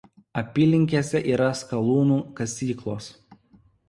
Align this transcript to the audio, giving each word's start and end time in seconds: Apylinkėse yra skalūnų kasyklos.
Apylinkėse 0.39 1.19
yra 1.33 1.49
skalūnų 1.59 2.17
kasyklos. 2.39 3.11